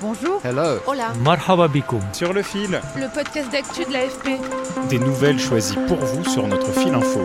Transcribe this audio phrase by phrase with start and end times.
[0.00, 0.40] Bonjour.
[0.44, 0.78] Hello.
[0.86, 1.12] Hola.
[1.24, 2.00] Marhaba bikoum.
[2.12, 4.88] Sur le fil, Le podcast d'actu de l'AFP.
[4.88, 7.22] des nouvelles choisies pour vous sur notre fil info.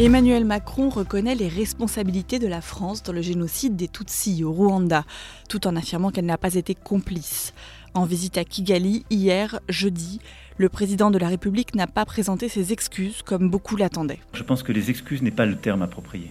[0.00, 5.04] Emmanuel Macron reconnaît les responsabilités de la France dans le génocide des Tutsis au Rwanda,
[5.48, 7.52] tout en affirmant qu'elle n'a pas été complice.
[7.94, 10.20] En visite à Kigali hier, jeudi,
[10.56, 14.20] le président de la République n'a pas présenté ses excuses comme beaucoup l'attendaient.
[14.32, 16.30] Je pense que les excuses n'est pas le terme approprié.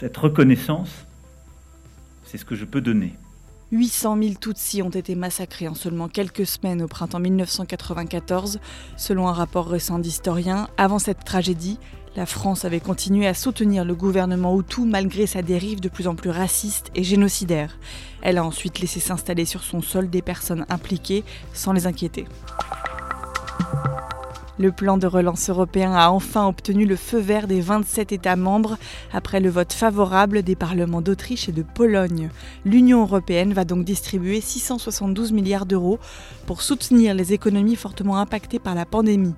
[0.00, 0.90] Cette reconnaissance,
[2.24, 3.14] c'est ce que je peux donner.
[3.72, 8.58] 800 000 Tutsis ont été massacrés en seulement quelques semaines au printemps 1994,
[8.96, 10.68] selon un rapport récent d'historiens.
[10.76, 11.78] Avant cette tragédie,
[12.16, 16.16] la France avait continué à soutenir le gouvernement Hutu malgré sa dérive de plus en
[16.16, 17.78] plus raciste et génocidaire.
[18.22, 22.26] Elle a ensuite laissé s'installer sur son sol des personnes impliquées sans les inquiéter.
[24.60, 28.76] Le plan de relance européen a enfin obtenu le feu vert des 27 États membres
[29.10, 32.28] après le vote favorable des parlements d'Autriche et de Pologne.
[32.66, 35.98] L'Union européenne va donc distribuer 672 milliards d'euros
[36.44, 39.34] pour soutenir les économies fortement impactées par la pandémie.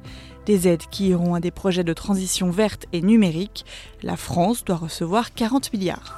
[0.47, 3.65] Des aides qui iront à des projets de transition verte et numérique.
[4.03, 6.17] La France doit recevoir 40 milliards.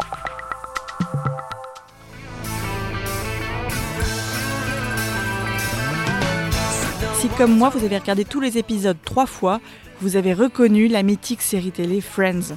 [7.24, 9.62] Si comme moi vous avez regardé tous les épisodes trois fois,
[10.02, 12.54] vous avez reconnu la mythique série télé Friends.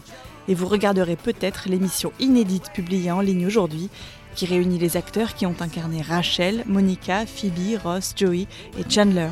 [0.49, 3.89] Et vous regarderez peut-être l'émission inédite publiée en ligne aujourd'hui,
[4.35, 8.45] qui réunit les acteurs qui ont incarné Rachel, Monica, Phoebe, Ross, Joey
[8.77, 9.29] et Chandler.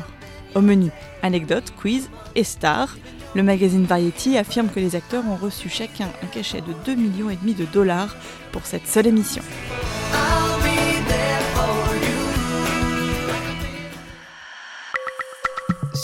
[0.54, 0.88] Au menu,
[1.22, 2.96] anecdotes, quiz et stars.
[3.34, 7.28] Le magazine Variety affirme que les acteurs ont reçu chacun un cachet de 2,5 millions
[7.28, 8.16] de dollars
[8.52, 9.42] pour cette seule émission.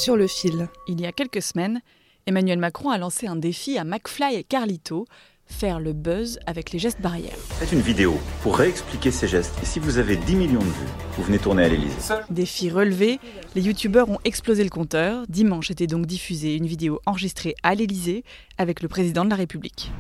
[0.03, 0.67] Sur le fil.
[0.89, 1.81] Il y a quelques semaines,
[2.27, 5.07] Emmanuel Macron a lancé un défi à McFly et Carlito,
[5.47, 7.37] faire le buzz avec les gestes barrières.
[7.61, 9.55] Faites une vidéo pour réexpliquer ces gestes.
[9.63, 12.15] Et si vous avez 10 millions de vues, vous venez tourner à l'Élysée.
[12.31, 13.21] Défi relevé,
[13.55, 15.23] les youtubeurs ont explosé le compteur.
[15.29, 18.25] Dimanche était donc diffusée une vidéo enregistrée à l'Élysée
[18.59, 19.93] avec le président de la République.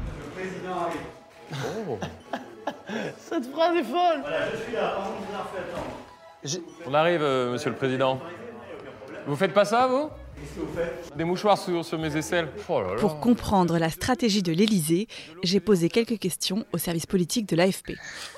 [3.18, 4.24] Cette phrase est folle
[6.88, 8.18] On arrive, euh, monsieur le président.
[9.26, 10.10] Vous faites pas ça, vous?
[11.16, 12.48] Des mouchoirs sur, sur mes aisselles.
[12.68, 12.96] Oh là là.
[12.96, 15.06] Pour comprendre la stratégie de l'Élysée,
[15.44, 17.92] j'ai posé quelques questions au service politique de l'AFP.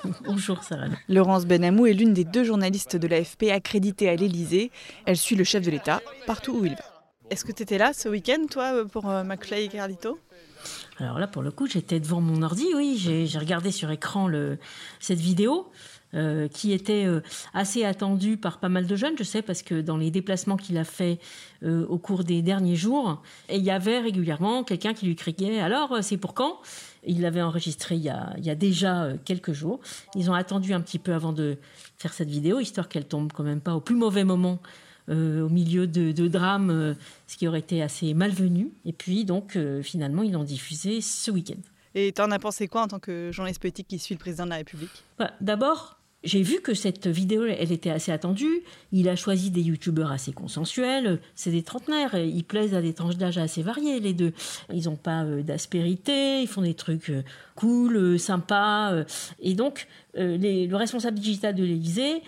[0.27, 0.87] Bonjour Sarah.
[1.09, 4.71] Laurence Benamou est l'une des deux journalistes de l'AFP accréditée à l'Élysée.
[5.07, 6.85] Elle suit le chef de l'État partout où il va.
[7.31, 10.19] Est-ce que tu étais là ce week-end, toi, pour euh, McFly et Carlito?
[10.99, 14.29] Alors là, pour le coup, j'étais devant mon ordi, oui, j'ai regardé sur écran
[15.01, 15.71] cette vidéo.
[16.15, 17.23] euh, qui était euh,
[17.55, 20.79] assez attendue par pas mal de jeunes, je sais, parce que dans les déplacements qu'il
[20.79, 21.19] a fait
[21.65, 23.21] euh, au cours des derniers jours,
[23.51, 26.61] il y avait régulièrement quelqu'un qui lui criait Alors, c'est pour quand?
[27.05, 29.81] Il l'avait enregistré il y, a, il y a déjà quelques jours.
[30.15, 31.59] Ils ont attendu un petit peu avant de
[31.99, 34.61] faire cette vidéo, histoire qu'elle tombe quand même pas au plus mauvais moment
[35.09, 36.95] au milieu de, de drames, euh,
[37.27, 38.71] ce qui aurait été assez malvenu.
[38.85, 41.61] Et puis, donc, euh, finalement, ils l'ont diffusé ce week-end.
[41.95, 44.51] Et t'en as pensé quoi en tant que journaliste politique qui suit le président de
[44.51, 44.91] la République?
[45.19, 48.63] Bah, D'abord, j'ai vu que cette vidéo, elle était assez attendue.
[48.93, 51.21] Il a choisi des youtubeurs assez consensuels.
[51.35, 52.15] C'est des trentenaires.
[52.17, 54.33] Ils plaisent à des tranches d'âge assez variées, les deux.
[54.73, 56.41] Ils n'ont pas euh, d'aspérité.
[56.41, 57.23] Ils font des trucs euh,
[57.57, 58.93] cool, euh, sympas.
[58.93, 59.05] euh.
[59.39, 62.23] et donc, euh, les- le responsable digital de l'Élysée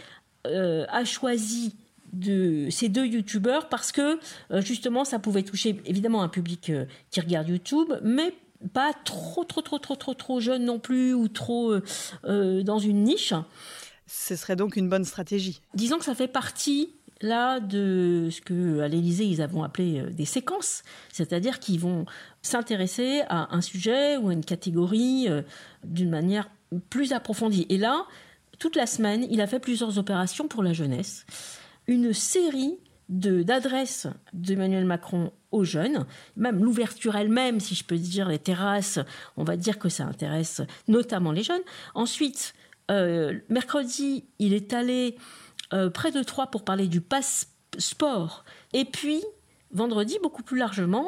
[0.47, 1.75] euh, a choisi
[2.19, 4.19] de ces deux youtubeurs parce que
[4.51, 8.35] euh, justement ça pouvait toucher évidemment un public euh, qui regarde YouTube mais
[8.73, 11.75] pas trop trop trop trop trop trop jeune non plus ou trop
[12.25, 13.35] euh, dans une niche
[14.07, 15.61] Ce serait donc une bonne stratégie.
[15.75, 16.91] disons que ça fait partie
[17.23, 22.05] là de ce que à l'Élysée ils avons appelé des séquences, c'est-à-dire qu'ils vont
[22.47, 25.43] s'intéresser à un sujet ou à une catégorie euh,
[25.85, 26.49] d'une manière
[26.91, 27.67] plus approfondie.
[27.69, 28.07] Et là,
[28.59, 31.27] toute la semaine, il a fait plusieurs opérations pour la jeunesse,
[31.87, 32.79] une série
[33.09, 36.07] d'adresses d'Emmanuel Macron aux jeunes,
[36.37, 38.99] même l'ouverture elle-même, si je peux dire, les terrasses,
[39.37, 41.63] on va dire que ça intéresse notamment les jeunes.
[41.95, 42.55] Ensuite,
[42.91, 45.17] euh, mercredi, il est allé
[45.73, 47.49] euh, près de Troyes pour parler du passe
[47.79, 48.45] sport.
[48.73, 49.23] Et puis,
[49.71, 51.07] vendredi, beaucoup plus largement,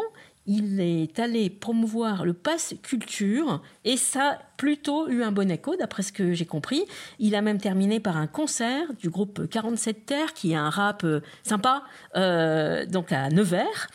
[0.48, 5.76] il est allé promouvoir le pass culture et ça a plutôt eu un bon écho
[5.76, 6.84] d'après ce que j'ai compris.
[7.18, 11.04] Il a même terminé par un concert du groupe 47 Terre qui est un rap
[11.04, 11.84] euh, sympa
[12.16, 13.88] euh, donc à Nevers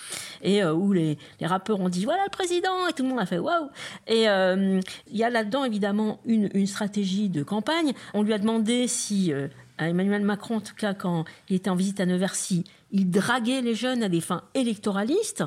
[0.44, 3.26] et euh, où les, rappeurs ont dit voilà le président et tout le monde a
[3.26, 3.70] fait waouh
[4.08, 7.94] et il y a là-dedans évidemment une, une, stratégie de campagne.
[8.14, 9.34] On lui a demandé si
[9.80, 13.10] à Emmanuel Macron en tout cas quand il était en visite à Nevers si il
[13.10, 15.44] draguait les jeunes à des fins électoralistes.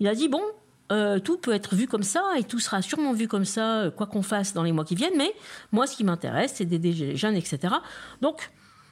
[0.00, 0.42] Il a dit bon,
[0.90, 3.90] euh, tout peut être vu comme ça et tout sera sûrement vu comme ça, euh,
[3.90, 5.16] quoi qu'on fasse dans les mois qui viennent.
[5.16, 5.32] Mais
[5.70, 7.74] moi, ce qui m'intéresse, c'est d'aider les jeunes, etc.
[8.22, 8.50] Donc,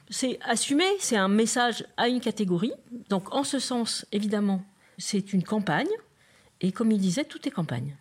[0.09, 2.73] c'est assumé, c'est un message à une catégorie.
[3.09, 4.63] Donc, en ce sens, évidemment,
[4.97, 5.87] c'est une campagne.
[6.61, 7.95] Et comme il disait, tout est campagne.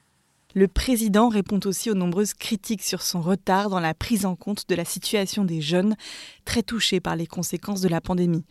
[0.55, 4.69] Le président répond aussi aux nombreuses critiques sur son retard dans la prise en compte
[4.69, 5.97] de la situation des jeunes
[6.47, 8.45] très touchés par les conséquences de la pandémie.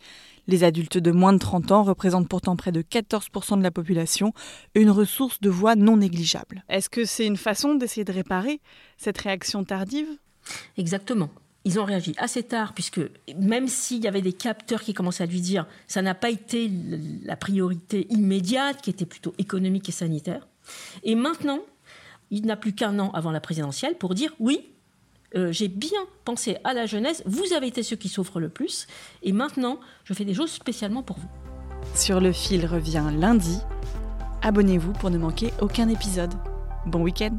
[0.46, 4.32] Les adultes de moins de 30 ans représentent pourtant près de 14% de la population,
[4.74, 6.64] une ressource de voix non négligeable.
[6.68, 8.60] Est-ce que c'est une façon d'essayer de réparer
[8.96, 10.08] cette réaction tardive?
[10.76, 11.30] Exactement.
[11.64, 13.00] Ils ont réagi assez tard, puisque
[13.36, 16.70] même s'il y avait des capteurs qui commençaient à lui dire ça n'a pas été
[17.24, 20.46] la priorité immédiate, qui était plutôt économique et sanitaire.
[21.02, 21.58] Et maintenant,
[22.30, 24.75] il n'a plus qu'un an avant la présidentielle pour dire oui,
[25.36, 28.86] euh, j'ai bien pensé à la jeunesse, vous avez été ceux qui souffrent le plus,
[29.22, 31.28] et maintenant, je fais des choses spécialement pour vous.
[31.94, 33.58] Sur le fil revient lundi.
[34.42, 36.32] Abonnez-vous pour ne manquer aucun épisode.
[36.86, 37.36] Bon week-end